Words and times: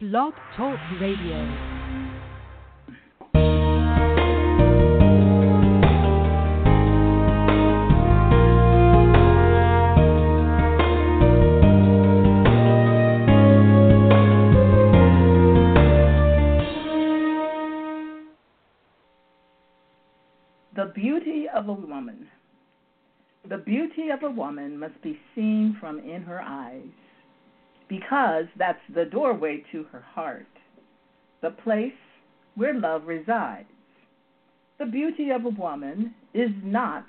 Blog 0.00 0.32
Talk 0.56 0.78
Radio. 0.98 1.46
The 20.74 20.86
beauty 20.94 21.44
of 21.54 21.68
a 21.68 21.74
woman. 21.74 22.26
The 23.46 23.58
beauty 23.58 24.08
of 24.08 24.22
a 24.22 24.30
woman 24.30 24.78
must 24.78 25.02
be 25.02 25.18
seen 25.34 25.76
from 25.78 25.98
in 25.98 26.22
her 26.22 26.40
eyes, 26.40 26.88
because 27.90 28.46
that's 28.56 28.80
the 28.94 29.04
doorway 29.04 29.62
to 29.72 29.84
her 29.92 30.00
heart, 30.14 30.46
the 31.42 31.50
place 31.50 31.92
where 32.54 32.72
love 32.72 33.02
resides. 33.06 33.66
The 34.78 34.86
beauty 34.86 35.30
of 35.30 35.44
a 35.44 35.50
woman 35.50 36.14
is 36.32 36.50
not 36.62 37.04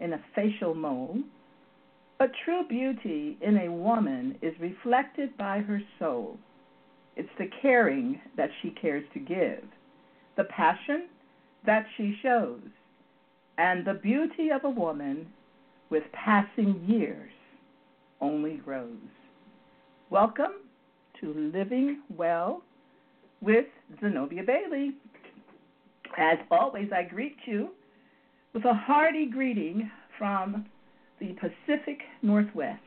in 0.00 0.12
a 0.12 0.24
facial 0.34 0.74
mold, 0.74 1.18
but 2.18 2.32
true 2.44 2.66
beauty 2.68 3.38
in 3.40 3.56
a 3.56 3.70
woman 3.70 4.36
is 4.42 4.52
reflected 4.60 5.36
by 5.38 5.60
her 5.60 5.80
soul. 5.98 6.38
It's 7.14 7.28
the 7.38 7.48
caring 7.62 8.20
that 8.36 8.50
she 8.60 8.70
cares 8.70 9.04
to 9.14 9.20
give, 9.20 9.62
the 10.36 10.44
passion 10.44 11.06
that 11.64 11.86
she 11.96 12.18
shows, 12.20 12.60
and 13.58 13.86
the 13.86 13.94
beauty 13.94 14.50
of 14.50 14.64
a 14.64 14.70
woman 14.70 15.28
with 15.88 16.02
passing 16.12 16.84
years 16.86 17.30
only 18.20 18.56
grows. 18.56 18.96
Welcome 20.08 20.62
to 21.20 21.34
Living 21.52 22.02
Well 22.16 22.62
with 23.40 23.66
Zenobia 24.00 24.44
Bailey. 24.44 24.92
As 26.16 26.38
always, 26.48 26.90
I 26.94 27.02
greet 27.02 27.34
you 27.44 27.70
with 28.54 28.64
a 28.66 28.72
hearty 28.72 29.26
greeting 29.26 29.90
from 30.16 30.66
the 31.18 31.34
Pacific 31.40 31.98
Northwest. 32.22 32.78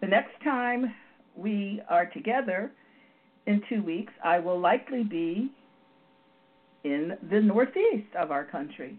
The 0.00 0.06
next 0.06 0.32
time 0.42 0.94
we 1.36 1.82
are 1.90 2.06
together 2.06 2.72
in 3.46 3.60
two 3.68 3.82
weeks, 3.82 4.14
I 4.24 4.38
will 4.38 4.58
likely 4.58 5.04
be 5.04 5.52
in 6.84 7.18
the 7.30 7.40
Northeast 7.42 8.16
of 8.18 8.30
our 8.30 8.46
country. 8.46 8.98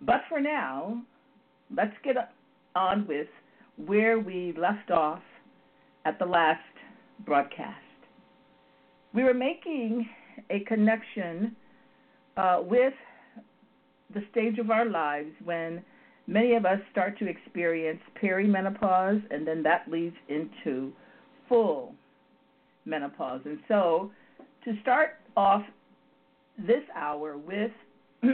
But 0.00 0.22
for 0.30 0.40
now, 0.40 1.02
let's 1.76 1.94
get 2.02 2.16
on 2.74 3.06
with 3.06 3.28
where 3.76 4.18
we 4.18 4.54
left 4.58 4.90
off 4.90 5.22
at 6.04 6.18
the 6.18 6.26
last 6.26 6.60
broadcast. 7.24 7.78
We 9.14 9.24
were 9.24 9.34
making 9.34 10.08
a 10.50 10.60
connection 10.60 11.54
uh, 12.36 12.60
with 12.62 12.94
the 14.14 14.22
stage 14.30 14.58
of 14.58 14.70
our 14.70 14.84
lives 14.84 15.30
when 15.44 15.84
many 16.26 16.54
of 16.54 16.64
us 16.64 16.78
start 16.90 17.18
to 17.18 17.28
experience 17.28 18.00
perimenopause, 18.22 19.22
and 19.30 19.46
then 19.46 19.62
that 19.62 19.90
leads 19.90 20.16
into 20.28 20.92
full 21.48 21.94
menopause. 22.84 23.40
And 23.44 23.58
so, 23.68 24.10
to 24.64 24.72
start 24.82 25.16
off 25.36 25.62
this 26.58 26.82
hour 26.94 27.36
with 27.36 27.70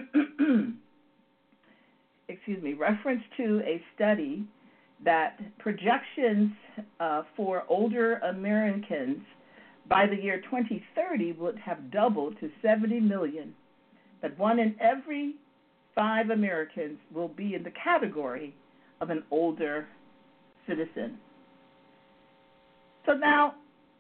excuse 2.29 2.63
me, 2.63 2.75
reference 2.75 3.23
to 3.39 3.61
a 3.65 3.83
study 3.95 4.45
that 5.05 5.39
projections 5.59 6.53
uh, 7.01 7.23
for 7.37 7.65
older 7.69 8.15
Americans 8.19 9.21
by 9.89 10.07
the 10.07 10.17
year 10.17 10.41
2030 10.43 11.33
would 11.33 11.59
have 11.59 11.91
doubled 11.91 12.39
to 12.41 12.51
70 12.63 13.01
million. 13.01 13.55
That 14.23 14.39
one 14.39 14.59
in 14.59 14.75
every 14.81 15.35
five 15.95 16.31
Americans 16.31 16.99
will 17.15 17.29
be 17.29 17.55
in 17.55 17.63
the 17.63 17.73
category 17.83 18.55
of 19.01 19.11
an 19.11 19.23
older 19.31 19.87
citizen. 20.67 21.19
So 23.07 23.13
now, 23.13 23.55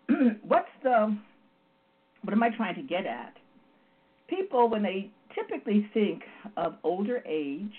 what's 0.43 0.69
the 0.83 1.17
what 2.23 2.33
am 2.33 2.43
I 2.43 2.51
trying 2.51 2.75
to 2.75 2.83
get 2.83 3.07
at? 3.07 3.35
People, 4.29 4.69
when 4.69 4.83
they 4.83 5.11
typically 5.35 5.89
think 5.95 6.23
of 6.57 6.75
older 6.83 7.23
age, 7.27 7.73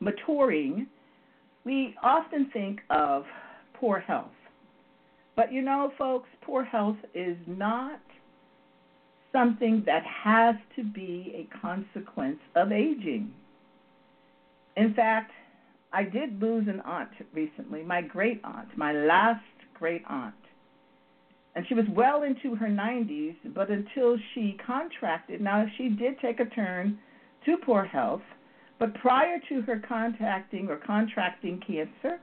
maturing, 0.00 0.86
we 1.64 1.94
often 2.02 2.50
think 2.52 2.80
of 2.90 3.24
poor 3.74 3.98
health. 4.00 4.32
But 5.36 5.52
you 5.52 5.62
know, 5.62 5.92
folks, 5.96 6.28
poor 6.42 6.64
health 6.64 6.96
is 7.14 7.36
not 7.46 8.00
something 9.32 9.82
that 9.86 10.02
has 10.04 10.56
to 10.76 10.84
be 10.84 11.32
a 11.34 11.58
consequence 11.60 12.38
of 12.54 12.70
aging. 12.70 13.32
In 14.76 14.94
fact, 14.94 15.32
I 15.92 16.04
did 16.04 16.40
lose 16.40 16.68
an 16.68 16.80
aunt 16.84 17.10
recently, 17.32 17.82
my 17.82 18.02
great 18.02 18.40
aunt, 18.44 18.68
my 18.76 18.92
last 18.92 19.44
great 19.74 20.02
aunt. 20.08 20.34
And 21.54 21.66
she 21.68 21.74
was 21.74 21.84
well 21.90 22.22
into 22.22 22.54
her 22.54 22.68
90s, 22.68 23.36
but 23.54 23.70
until 23.70 24.16
she 24.34 24.58
contracted, 24.66 25.40
now 25.40 25.66
she 25.76 25.90
did 25.90 26.18
take 26.20 26.40
a 26.40 26.46
turn 26.46 26.98
to 27.44 27.56
poor 27.58 27.84
health 27.84 28.22
but 28.82 28.94
prior 28.94 29.38
to 29.48 29.62
her 29.62 29.80
contacting 29.88 30.68
or 30.68 30.76
contracting 30.76 31.62
cancer, 31.64 32.18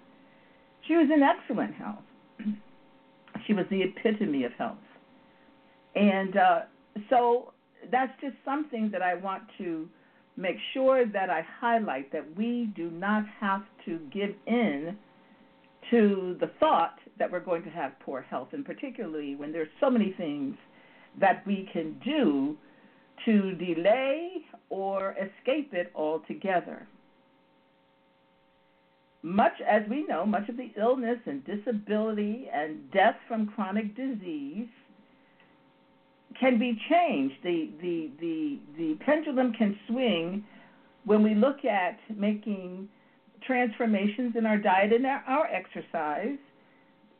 she 0.85 0.93
was 0.97 1.07
in 1.09 1.23
excellent 1.23 1.73
health. 1.73 2.03
she 3.47 3.53
was 3.53 3.65
the 3.71 3.81
epitome 3.81 4.43
of 4.43 4.51
health. 4.57 4.75
And 5.95 6.35
uh, 6.35 6.59
so 7.09 7.53
that's 7.89 8.11
just 8.19 8.35
something 8.43 8.89
that 8.91 9.01
I 9.01 9.13
want 9.13 9.43
to 9.57 9.87
make 10.35 10.57
sure 10.73 11.05
that 11.05 11.29
I 11.29 11.45
highlight 11.61 12.11
that 12.11 12.25
we 12.35 12.73
do 12.75 12.91
not 12.91 13.23
have 13.39 13.63
to 13.85 13.97
give 14.11 14.31
in 14.45 14.97
to 15.91 16.35
the 16.41 16.51
thought 16.59 16.99
that 17.19 17.31
we're 17.31 17.39
going 17.39 17.63
to 17.63 17.69
have 17.69 17.93
poor 18.01 18.21
health, 18.21 18.49
and 18.51 18.65
particularly 18.65 19.37
when 19.37 19.53
there's 19.53 19.69
so 19.79 19.89
many 19.89 20.13
things 20.17 20.57
that 21.21 21.41
we 21.47 21.69
can 21.71 21.97
do 22.03 22.57
to 23.25 23.53
delay 23.55 24.29
or 24.69 25.11
escape 25.11 25.73
it 25.73 25.91
altogether. 25.95 26.87
Much 29.21 29.53
as 29.67 29.83
we 29.89 30.05
know, 30.07 30.25
much 30.25 30.47
of 30.47 30.55
the 30.55 30.71
illness 30.79 31.19
and 31.25 31.43
disability 31.45 32.47
and 32.53 32.89
death 32.91 33.15
from 33.27 33.47
chronic 33.47 33.95
disease 33.95 34.67
can 36.39 36.57
be 36.57 36.79
changed. 36.89 37.35
The, 37.43 37.69
the, 37.81 38.11
the, 38.21 38.59
the 38.77 38.95
pendulum 39.05 39.51
can 39.53 39.77
swing 39.87 40.45
when 41.05 41.21
we 41.21 41.35
look 41.35 41.65
at 41.65 41.99
making 42.15 42.87
transformations 43.45 44.35
in 44.37 44.45
our 44.45 44.57
diet 44.57 44.93
and 44.93 45.05
our, 45.05 45.47
exercise. 45.47 46.37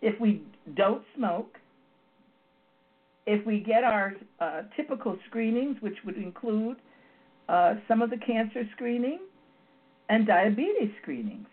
If 0.02 0.20
we 0.22 0.44
don't 0.76 1.04
smoke, 1.16 1.58
if 3.30 3.46
we 3.46 3.60
get 3.60 3.84
our 3.84 4.14
uh, 4.40 4.64
typical 4.76 5.16
screenings, 5.28 5.78
which 5.82 5.98
would 6.04 6.18
include 6.18 6.78
uh, 7.48 7.76
some 7.88 8.02
of 8.02 8.10
the 8.10 8.18
cancer 8.18 8.64
screening 8.76 9.20
and 10.10 10.26
diabetes 10.26 10.90
screenings. 11.00 11.46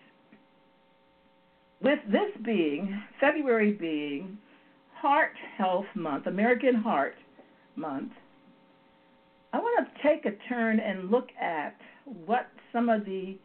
With 1.82 1.98
this 2.10 2.30
being, 2.42 3.02
February 3.20 3.72
being 3.72 4.38
Heart 4.94 5.32
Health 5.58 5.84
Month, 5.94 6.26
American 6.26 6.76
Heart 6.76 7.16
Month, 7.76 8.12
I 9.52 9.58
want 9.58 9.86
to 9.86 10.02
take 10.02 10.24
a 10.24 10.32
turn 10.48 10.80
and 10.80 11.10
look 11.10 11.28
at 11.38 11.76
what 12.24 12.46
some 12.72 12.88
of 12.88 13.04
the 13.04 13.36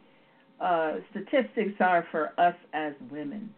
uh, 0.58 0.94
statistics 1.10 1.74
are 1.80 2.06
for 2.10 2.32
us 2.40 2.54
as 2.72 2.94
women. 3.10 3.52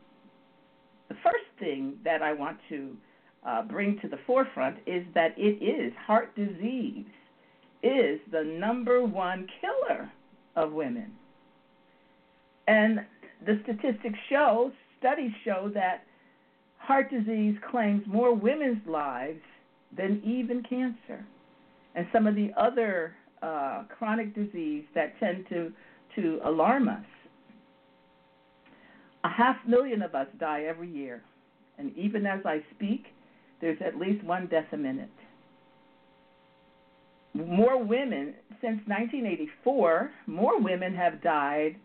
The 1.09 1.15
first 1.23 1.47
thing 1.61 1.95
that 2.05 2.23
I 2.23 2.33
want 2.33 2.59
to 2.71 2.97
uh, 3.45 3.63
bring 3.63 3.99
to 4.01 4.09
the 4.09 4.19
forefront 4.27 4.79
is 4.87 5.05
that 5.15 5.35
it 5.37 5.63
is 5.63 5.93
heart 6.07 6.35
disease 6.35 7.05
is 7.83 8.19
the 8.33 8.43
number 8.43 9.05
one 9.05 9.47
killer 9.61 10.11
of 10.57 10.73
women. 10.73 11.13
And 12.67 13.01
the 13.45 13.61
statistics 13.63 14.19
show, 14.31 14.73
studies 14.99 15.33
show 15.45 15.71
that 15.75 16.05
heart 16.79 17.11
disease 17.11 17.57
claims 17.71 18.03
more 18.07 18.35
women's 18.35 18.87
lives 18.87 19.43
than 19.97 20.23
even 20.25 20.63
cancer 20.63 21.25
and 21.95 22.07
some 22.13 22.27
of 22.27 22.35
the 22.35 22.51
other 22.57 23.15
uh, 23.43 23.85
chronic 23.99 24.35
disease 24.35 24.85
that 24.95 25.19
tend 25.21 25.47
to, 25.49 25.73
to 26.17 26.41
alarm 26.45 26.89
us. 26.89 27.05
A 29.25 29.29
half 29.29 29.57
million 29.67 30.03
of 30.03 30.15
us 30.15 30.27
die 30.39 30.65
every 30.65 30.91
year, 30.91 31.23
and 31.79 31.97
even 31.97 32.27
as 32.27 32.41
I 32.45 32.63
speak, 32.75 33.07
there's 33.65 33.81
at 33.81 33.99
least 33.99 34.23
one 34.23 34.47
death 34.47 34.67
a 34.73 34.77
minute. 34.77 35.09
More 37.33 37.83
women, 37.83 38.35
since 38.61 38.79
1984, 38.87 40.11
more 40.27 40.61
women 40.61 40.95
have 40.95 41.23
died 41.23 41.77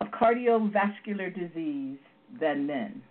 of 0.00 0.06
cardiovascular 0.12 1.34
disease 1.34 1.98
than 2.40 2.68
men. 2.68 3.02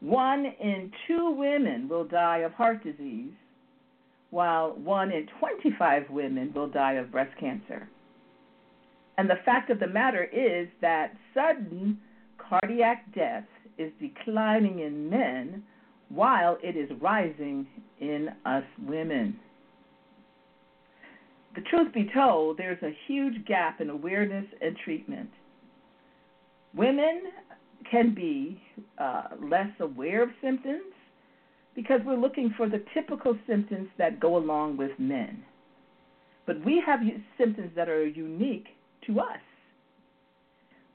one 0.00 0.44
in 0.44 0.92
two 1.06 1.30
women 1.30 1.88
will 1.88 2.04
die 2.04 2.40
of 2.40 2.52
heart 2.52 2.84
disease, 2.84 3.32
while 4.28 4.74
one 4.76 5.10
in 5.10 5.26
25 5.40 6.10
women 6.10 6.52
will 6.54 6.68
die 6.68 6.92
of 6.92 7.10
breast 7.10 7.34
cancer. 7.40 7.88
And 9.16 9.30
the 9.30 9.40
fact 9.46 9.70
of 9.70 9.80
the 9.80 9.86
matter 9.86 10.24
is 10.24 10.68
that 10.82 11.16
sudden 11.32 11.98
cardiac 12.36 13.14
death 13.14 13.46
is 13.78 13.90
declining 13.98 14.80
in 14.80 15.08
men 15.08 15.62
while 16.08 16.56
it 16.62 16.76
is 16.76 16.90
rising 17.00 17.66
in 18.00 18.28
us 18.44 18.64
women. 18.86 19.38
The 21.54 21.62
truth 21.62 21.92
be 21.94 22.10
told, 22.14 22.58
there's 22.58 22.82
a 22.82 22.94
huge 23.06 23.44
gap 23.46 23.80
in 23.80 23.88
awareness 23.88 24.44
and 24.60 24.76
treatment. 24.84 25.30
Women 26.74 27.22
can 27.90 28.14
be 28.14 28.60
uh, 28.98 29.22
less 29.42 29.70
aware 29.80 30.22
of 30.22 30.28
symptoms 30.42 30.92
because 31.74 32.00
we're 32.04 32.16
looking 32.18 32.52
for 32.56 32.68
the 32.68 32.84
typical 32.92 33.36
symptoms 33.46 33.88
that 33.98 34.20
go 34.20 34.36
along 34.36 34.76
with 34.76 34.90
men. 34.98 35.42
But 36.46 36.64
we 36.64 36.82
have 36.84 37.00
symptoms 37.38 37.70
that 37.74 37.88
are 37.88 38.06
unique 38.06 38.66
to 39.06 39.20
us. 39.20 39.38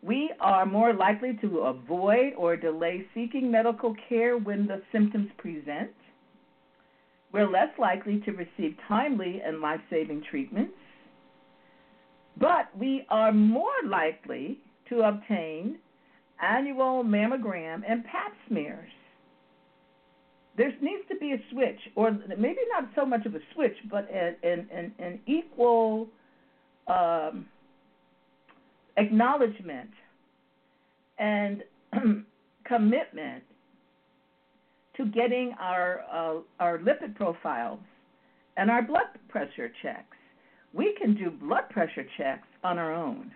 We 0.04 0.32
are 0.40 0.66
more 0.66 0.94
likely 0.94 1.38
to 1.42 1.60
avoid 1.60 2.34
or 2.36 2.56
delay 2.58 3.06
seeking 3.14 3.52
medical 3.52 3.96
care 4.10 4.38
when 4.38 4.66
the 4.66 4.82
symptoms 4.92 5.30
present. 5.38 5.92
We're 7.32 7.50
less 7.50 7.70
likely 7.78 8.20
to 8.22 8.32
receive 8.32 8.76
timely 8.88 9.42
and 9.46 9.62
life 9.62 9.80
saving 9.90 10.24
treatments. 10.30 10.74
But 12.38 12.76
we 12.78 13.06
are 13.10 13.32
more 13.32 13.68
likely 13.86 14.60
to 14.90 15.02
obtain 15.02 15.78
annual 16.42 17.04
mammogram 17.04 17.84
and 17.88 18.04
pap 18.06 18.34
smears. 18.48 18.90
There 20.58 20.74
needs 20.82 21.04
to 21.10 21.16
be 21.16 21.34
a 21.34 21.38
switch, 21.52 21.80
or 21.96 22.12
maybe 22.38 22.60
not 22.72 22.90
so 22.96 23.06
much 23.06 23.26
of 23.26 23.36
a 23.36 23.40
switch, 23.54 23.76
but 23.90 24.10
an, 24.12 24.36
an, 24.44 24.92
an 25.00 25.20
equal 25.26 26.08
um, 26.88 27.46
acknowledgement 29.02 29.90
and 31.18 31.64
commitment 32.66 33.44
to 34.98 35.06
getting 35.06 35.54
our 35.60 36.02
uh, 36.12 36.40
our 36.60 36.78
lipid 36.80 37.16
profiles 37.16 37.80
and 38.58 38.70
our 38.70 38.82
blood 38.82 39.08
pressure 39.30 39.72
checks. 39.82 40.18
We 40.74 40.96
can 41.02 41.16
do 41.16 41.32
blood 41.32 41.70
pressure 41.70 42.06
checks 42.18 42.48
on 42.64 42.78
our 42.78 42.94
own. 42.94 43.32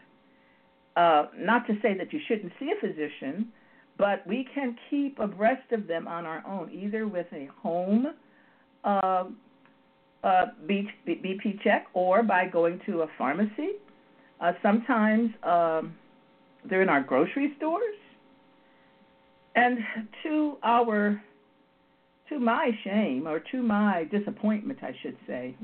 Uh, 0.95 1.25
not 1.37 1.67
to 1.67 1.73
say 1.81 1.97
that 1.97 2.13
you 2.13 2.19
shouldn't 2.27 2.53
see 2.59 2.71
a 2.71 2.79
physician, 2.79 3.51
but 3.97 4.25
we 4.25 4.47
can 4.53 4.77
keep 4.89 5.19
abreast 5.19 5.71
of 5.71 5.87
them 5.87 6.07
on 6.07 6.25
our 6.25 6.43
own, 6.47 6.71
either 6.71 7.07
with 7.07 7.27
a 7.33 7.49
home 7.61 8.07
uh, 8.85 9.25
uh, 10.23 10.45
BP 10.67 11.61
check 11.63 11.87
or 11.93 12.23
by 12.23 12.47
going 12.47 12.79
to 12.85 13.01
a 13.01 13.07
pharmacy 13.17 13.73
uh, 14.45 14.51
sometimes 14.61 15.31
um, 15.43 15.95
they're 16.69 16.81
in 16.81 16.89
our 16.89 17.01
grocery 17.01 17.53
stores. 17.57 17.95
And 19.55 19.79
to 20.23 20.57
our, 20.63 21.21
to 22.29 22.39
my 22.39 22.71
shame, 22.83 23.27
or 23.27 23.39
to 23.51 23.63
my 23.63 24.05
disappointment, 24.11 24.79
I 24.83 24.93
should 25.01 25.17
say, 25.25 25.55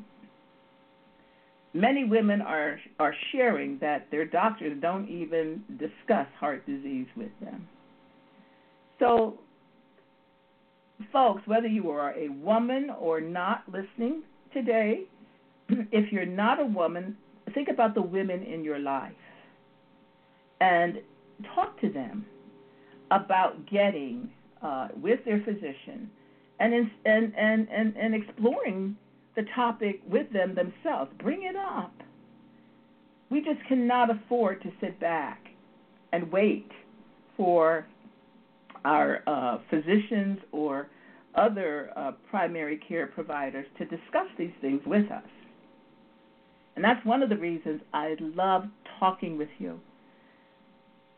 many 1.73 2.05
women 2.05 2.41
are 2.41 2.79
are 2.99 3.13
sharing 3.31 3.77
that 3.79 4.07
their 4.11 4.25
doctors 4.25 4.77
don't 4.81 5.09
even 5.09 5.63
discuss 5.77 6.27
heart 6.39 6.65
disease 6.65 7.07
with 7.17 7.31
them. 7.41 7.67
So, 8.99 9.39
folks, 11.11 11.41
whether 11.45 11.67
you 11.67 11.89
are 11.89 12.13
a 12.13 12.29
woman 12.29 12.89
or 12.97 13.19
not 13.19 13.63
listening 13.67 14.23
today, 14.53 15.01
if 15.69 16.11
you're 16.13 16.25
not 16.25 16.61
a 16.61 16.65
woman, 16.65 17.17
think 17.53 17.69
about 17.69 17.93
the 17.95 18.01
women 18.01 18.43
in 18.43 18.63
your 18.63 18.79
life 18.79 19.11
and 20.59 20.99
talk 21.55 21.79
to 21.81 21.89
them 21.89 22.25
about 23.09 23.69
getting 23.69 24.29
uh, 24.61 24.89
with 24.95 25.19
their 25.25 25.41
physician 25.43 26.09
and, 26.59 26.73
in, 26.73 26.91
and, 27.05 27.33
and, 27.35 27.67
and, 27.69 27.95
and 27.97 28.15
exploring 28.15 28.95
the 29.35 29.43
topic 29.55 30.01
with 30.07 30.31
them 30.31 30.55
themselves. 30.55 31.11
Bring 31.19 31.43
it 31.43 31.55
up. 31.55 31.93
We 33.29 33.39
just 33.41 33.65
cannot 33.67 34.09
afford 34.09 34.61
to 34.63 34.71
sit 34.79 34.99
back 34.99 35.39
and 36.13 36.31
wait 36.31 36.69
for 37.37 37.87
our 38.83 39.23
uh, 39.25 39.59
physicians 39.69 40.39
or 40.51 40.87
other 41.35 41.91
uh, 41.95 42.11
primary 42.29 42.79
care 42.87 43.07
providers 43.07 43.65
to 43.77 43.85
discuss 43.85 44.27
these 44.37 44.51
things 44.59 44.81
with 44.85 45.09
us. 45.11 45.23
And 46.75 46.83
that's 46.83 47.05
one 47.05 47.21
of 47.21 47.29
the 47.29 47.37
reasons 47.37 47.81
I 47.93 48.15
love 48.19 48.63
talking 48.99 49.37
with 49.37 49.49
you. 49.59 49.79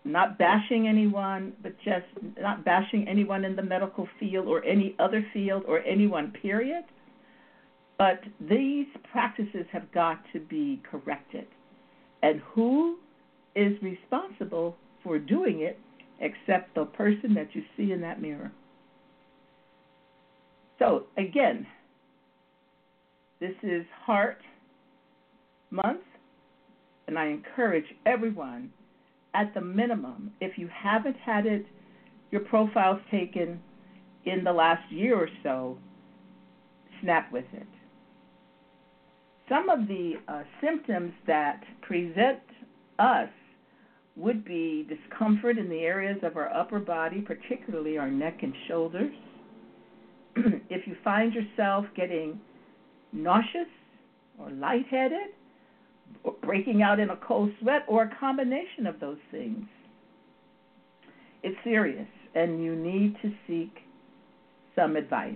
Not 0.05 0.38
bashing 0.38 0.88
anyone, 0.88 1.53
but 1.61 1.73
just 1.77 2.05
not 2.39 2.65
bashing 2.65 3.07
anyone 3.07 3.45
in 3.45 3.55
the 3.55 3.61
medical 3.61 4.07
field 4.19 4.47
or 4.47 4.63
any 4.65 4.95
other 5.00 5.25
field 5.33 5.63
or 5.67 5.79
anyone, 5.79 6.33
period. 6.41 6.83
But 7.97 8.19
these 8.41 8.88
practices 9.11 9.65
have 9.71 9.89
got 9.94 10.19
to 10.33 10.39
be 10.39 10.81
corrected. 10.89 11.45
And 12.21 12.41
who 12.53 12.97
is 13.55 13.73
responsible 13.81 14.75
for 15.03 15.19
doing 15.19 15.61
it 15.61 15.79
except 16.19 16.75
the 16.75 16.85
person 16.85 17.33
that 17.35 17.50
you 17.53 17.63
see 17.77 17.91
in 17.91 18.01
that 18.01 18.21
mirror? 18.21 18.51
So, 20.79 21.03
again, 21.17 21.65
this 23.39 23.53
is 23.61 23.85
heart 24.05 24.39
month, 25.74 26.02
and 27.08 27.18
I 27.18 27.28
encourage 27.28 27.86
everyone, 28.06 28.72
at 29.34 29.54
the 29.54 29.62
minimum, 29.62 30.31
if 30.40 30.58
you 30.58 30.70
haven't 30.72 31.18
had 31.18 31.46
it, 31.46 31.66
your 32.31 32.42
profiles 32.42 33.02
taken 33.10 33.60
in 34.25 34.44
the 34.44 34.54
last 34.54 34.92
year 34.92 35.16
or 35.16 35.28
so, 35.42 35.78
snap 37.02 37.31
with 37.31 37.46
it. 37.54 37.68
Some 39.50 39.70
of 39.70 39.88
the 39.88 40.14
uh, 40.28 40.44
symptoms 40.62 41.14
that 41.28 41.64
present 41.81 42.40
us 43.00 43.30
would 44.16 44.46
be 44.46 44.88
discomfort 44.88 45.58
in 45.58 45.68
the 45.68 45.80
areas 45.80 46.18
of 46.22 46.38
our 46.38 46.54
upper 46.54 46.80
body, 46.80 47.20
particularly 47.22 47.98
our 47.98 48.10
neck 48.10 48.44
and 48.44 48.54
shoulders. 48.68 49.14
if 50.70 50.88
you 50.88 50.96
find 51.04 51.34
yourself 51.34 51.86
getting 51.96 52.39
nauseous 53.12 53.68
or 54.39 54.50
lightheaded, 54.51 55.30
breaking 56.41 56.82
out 56.82 57.00
in 57.00 57.10
a 57.10 57.15
cold 57.17 57.51
sweat, 57.62 57.84
or 57.88 58.03
a 58.03 58.15
combination 58.20 58.88
of 58.88 59.00
those 59.00 59.17
things. 59.32 59.65
It's 61.41 61.58
serious, 61.63 62.08
and 62.36 62.63
you 62.63 62.75
need 62.75 63.15
to 63.22 63.32
seek 63.48 63.79
some 64.75 64.96
advice, 64.96 65.36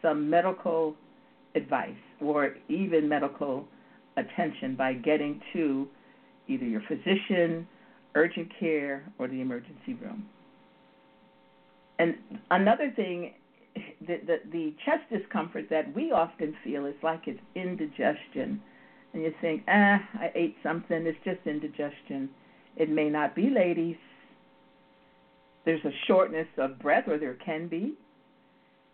some 0.00 0.28
medical 0.28 0.94
advice, 1.54 1.90
or 2.20 2.56
even 2.68 3.08
medical 3.08 3.66
attention 4.16 4.74
by 4.76 4.94
getting 4.94 5.40
to 5.52 5.88
either 6.48 6.64
your 6.64 6.82
physician, 6.88 7.66
urgent 8.14 8.48
care, 8.58 9.04
or 9.18 9.28
the 9.28 9.40
emergency 9.40 9.94
room. 9.94 10.26
And 11.98 12.16
another 12.50 12.92
thing, 12.94 13.34
the, 14.06 14.20
the, 14.26 14.40
the 14.50 14.74
chest 14.84 15.02
discomfort 15.10 15.66
that 15.70 15.94
we 15.94 16.10
often 16.12 16.54
feel 16.64 16.86
is 16.86 16.94
like 17.02 17.22
it's 17.26 17.40
indigestion 17.54 18.60
and 19.12 19.22
you 19.22 19.32
think, 19.40 19.62
ah, 19.68 19.98
I 20.14 20.30
ate 20.34 20.56
something, 20.62 21.06
it's 21.06 21.18
just 21.24 21.46
indigestion. 21.46 22.30
It 22.76 22.88
may 22.88 23.10
not 23.10 23.34
be, 23.34 23.50
ladies. 23.50 23.96
There's 25.64 25.84
a 25.84 25.92
shortness 26.06 26.48
of 26.58 26.78
breath, 26.78 27.04
or 27.06 27.18
there 27.18 27.36
can 27.44 27.68
be. 27.68 27.94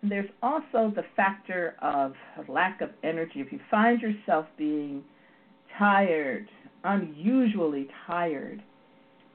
And 0.03 0.11
there's 0.11 0.31
also 0.43 0.93
the 0.95 1.05
factor 1.17 1.75
of 1.81 2.15
lack 2.49 2.81
of 2.81 2.91
energy. 3.03 3.41
If 3.41 3.53
you 3.53 3.61
find 3.71 4.01
yourself 4.01 4.47
being 4.57 5.03
tired, 5.79 6.49
unusually 6.85 7.89
tired, 8.07 8.63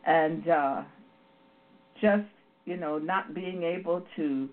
and 0.06 0.48
uh, 0.50 0.82
just, 2.02 2.28
you 2.66 2.78
know, 2.78 2.98
not 2.98 3.34
being 3.34 3.64
able 3.64 4.04
to 4.16 4.50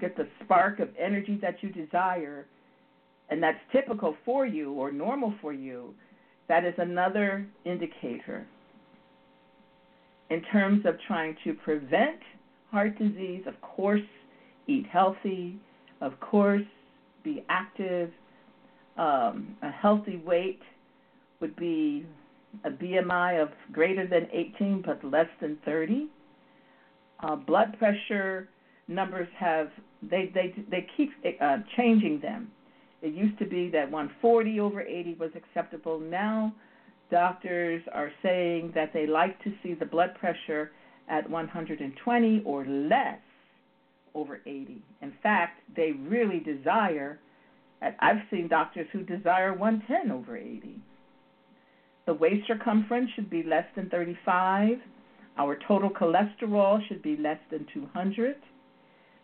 get 0.00 0.16
the 0.16 0.28
spark 0.44 0.80
of 0.80 0.88
energy 0.98 1.38
that 1.42 1.62
you 1.62 1.70
desire, 1.70 2.46
and 3.32 3.42
that's 3.42 3.58
typical 3.72 4.14
for 4.26 4.44
you 4.44 4.72
or 4.72 4.92
normal 4.92 5.32
for 5.40 5.54
you, 5.54 5.94
that 6.48 6.66
is 6.66 6.74
another 6.76 7.46
indicator. 7.64 8.46
In 10.28 10.42
terms 10.52 10.84
of 10.84 10.96
trying 11.06 11.34
to 11.44 11.54
prevent 11.54 12.20
heart 12.70 12.98
disease, 12.98 13.44
of 13.46 13.58
course, 13.62 14.02
eat 14.66 14.84
healthy, 14.92 15.58
of 16.02 16.20
course, 16.20 16.66
be 17.24 17.42
active. 17.48 18.10
Um, 18.98 19.56
a 19.62 19.70
healthy 19.70 20.18
weight 20.18 20.60
would 21.40 21.56
be 21.56 22.04
a 22.64 22.70
BMI 22.70 23.42
of 23.42 23.48
greater 23.72 24.06
than 24.06 24.28
18 24.30 24.82
but 24.84 25.02
less 25.02 25.28
than 25.40 25.56
30. 25.64 26.08
Uh, 27.20 27.36
blood 27.36 27.78
pressure 27.78 28.50
numbers 28.88 29.28
have 29.38 29.70
they 30.02 30.30
they 30.34 30.54
they 30.70 30.86
keep 30.98 31.12
uh, 31.40 31.58
changing 31.78 32.20
them. 32.20 32.50
It 33.02 33.12
used 33.12 33.38
to 33.40 33.46
be 33.46 33.68
that 33.70 33.90
140 33.90 34.60
over 34.60 34.80
80 34.80 35.14
was 35.18 35.30
acceptable. 35.34 35.98
Now 35.98 36.54
doctors 37.10 37.82
are 37.92 38.10
saying 38.22 38.72
that 38.74 38.92
they 38.94 39.06
like 39.06 39.42
to 39.42 39.52
see 39.62 39.74
the 39.74 39.84
blood 39.84 40.14
pressure 40.18 40.70
at 41.08 41.28
120 41.28 42.42
or 42.44 42.64
less 42.64 43.18
over 44.14 44.40
80. 44.46 44.82
In 45.02 45.12
fact, 45.22 45.60
they 45.76 45.92
really 45.92 46.38
desire 46.40 47.18
I've 47.98 48.22
seen 48.30 48.48
doctors 48.48 48.86
who 48.92 49.02
desire 49.02 49.52
110 49.52 50.12
over 50.12 50.36
80. 50.36 50.80
The 52.06 52.14
waist 52.14 52.46
circumference 52.46 53.10
should 53.14 53.30
be 53.30 53.42
less 53.42 53.64
than 53.74 53.88
35. 53.90 54.78
Our 55.38 55.58
total 55.66 55.90
cholesterol 55.90 56.86
should 56.86 57.02
be 57.02 57.16
less 57.16 57.38
than 57.50 57.66
200. 57.72 58.36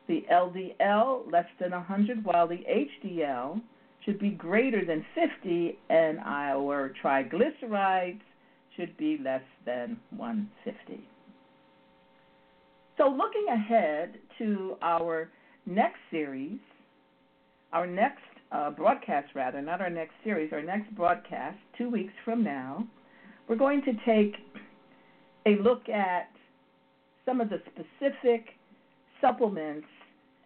The 0.09 0.25
LDL 0.33 1.31
less 1.31 1.47
than 1.61 1.73
100, 1.73 2.25
while 2.25 2.49
the 2.49 2.65
HDL 3.05 3.61
should 4.05 4.19
be 4.19 4.31
greater 4.31 4.85
than 4.85 5.05
50, 5.15 5.79
and 5.91 6.19
our 6.25 6.93
triglycerides 7.03 8.21
should 8.75 8.97
be 8.97 9.19
less 9.23 9.43
than 9.67 9.99
150. 10.17 11.05
So, 12.97 13.09
looking 13.09 13.47
ahead 13.53 14.15
to 14.39 14.77
our 14.81 15.31
next 15.67 15.99
series, 16.11 16.59
our 17.75 17.87
next 17.87 18.23
uh, 18.51 18.71
broadcast, 18.71 19.29
rather, 19.35 19.61
not 19.61 19.83
our 19.83 19.91
next 19.91 20.15
series, 20.25 20.53
our 20.53 20.63
next 20.63 20.95
broadcast, 20.97 21.59
two 21.77 21.91
weeks 21.91 22.13
from 22.25 22.43
now, 22.43 22.87
we're 23.47 23.57
going 23.57 23.83
to 23.83 23.93
take 24.07 24.37
a 25.45 25.61
look 25.63 25.89
at 25.89 26.31
some 27.27 27.43
of 27.43 27.51
the 27.51 27.61
specific 27.67 28.47
supplements 29.21 29.87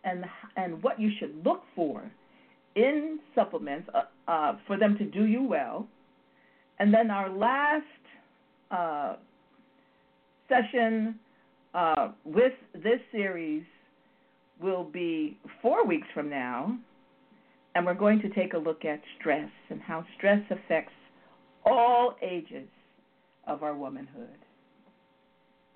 and 0.04 0.24
and 0.56 0.82
what 0.82 1.00
you 1.00 1.10
should 1.18 1.44
look 1.44 1.62
for 1.74 2.10
in 2.74 3.18
supplements 3.34 3.88
uh, 3.94 4.30
uh, 4.30 4.58
for 4.66 4.78
them 4.78 4.96
to 4.98 5.04
do 5.04 5.24
you 5.24 5.42
well. 5.42 5.86
And 6.78 6.92
then 6.92 7.10
our 7.10 7.28
last 7.30 7.84
uh, 8.70 9.16
session 10.48 11.18
uh, 11.74 12.12
with 12.24 12.52
this 12.74 13.00
series 13.10 13.64
will 14.60 14.84
be 14.84 15.38
four 15.60 15.86
weeks 15.86 16.06
from 16.14 16.30
now, 16.30 16.76
and 17.74 17.84
we're 17.84 17.94
going 17.94 18.20
to 18.22 18.28
take 18.30 18.54
a 18.54 18.58
look 18.58 18.84
at 18.84 19.00
stress 19.18 19.50
and 19.70 19.80
how 19.80 20.04
stress 20.16 20.40
affects 20.50 20.92
all 21.64 22.16
ages 22.22 22.68
of 23.46 23.62
our 23.62 23.74
womanhood. 23.74 24.28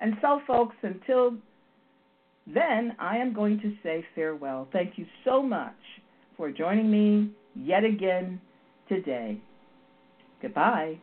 And 0.00 0.14
so, 0.20 0.40
folks, 0.46 0.76
until 0.82 1.34
then, 2.46 2.94
I 2.98 3.16
am 3.16 3.32
going 3.32 3.60
to 3.60 3.72
say 3.82 4.04
farewell. 4.14 4.68
Thank 4.72 4.98
you 4.98 5.06
so 5.24 5.42
much 5.42 5.74
for 6.36 6.50
joining 6.50 6.90
me 6.90 7.30
yet 7.54 7.84
again 7.84 8.40
today. 8.88 9.40
Goodbye. 10.40 10.98